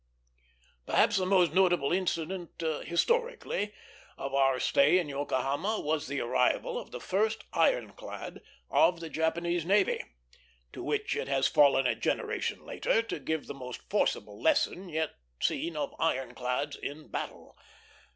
Perhaps 0.87 1.17
the 1.17 1.27
most 1.27 1.53
notable 1.53 1.91
incident, 1.93 2.59
historically, 2.85 3.71
of 4.17 4.33
our 4.33 4.59
stay 4.59 4.97
in 4.97 5.07
Yokohama 5.07 5.79
was 5.79 6.07
the 6.07 6.19
arrival 6.19 6.79
of 6.79 6.89
the 6.89 6.99
first 6.99 7.43
iron 7.53 7.91
clad 7.91 8.41
of 8.71 8.99
the 8.99 9.11
Japanese 9.11 9.63
navy, 9.63 10.03
to 10.73 10.81
which 10.81 11.15
it 11.15 11.27
has 11.27 11.47
fallen 11.47 11.85
a 11.85 11.93
generation 11.93 12.65
later 12.65 13.03
to 13.03 13.19
give 13.19 13.45
the 13.45 13.53
most 13.53 13.87
forcible 13.91 14.41
lesson 14.41 14.89
yet 14.89 15.11
seen 15.39 15.77
of 15.77 15.93
iron 15.99 16.33
clads 16.33 16.75
in 16.75 17.07
battle. 17.07 17.55